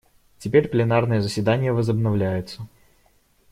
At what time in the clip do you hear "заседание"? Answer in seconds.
1.21-1.73